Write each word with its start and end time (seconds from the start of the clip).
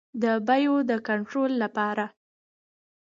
د 0.23 0.25
بیو 0.47 0.75
د 0.89 0.91
کنټرول 1.07 1.51
لپاره. 1.63 2.05